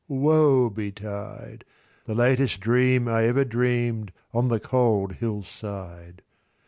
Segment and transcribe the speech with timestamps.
[0.07, 1.63] woe betide!
[2.05, 6.23] The latest dream I ever dream'dOn the cold hill's side.